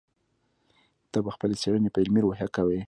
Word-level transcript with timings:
ته 1.11 1.17
به 1.25 1.29
خپلې 1.35 1.55
څېړنې 1.61 1.89
په 1.91 1.99
علمي 2.03 2.21
روحیه 2.21 2.47
کوې. 2.55 2.79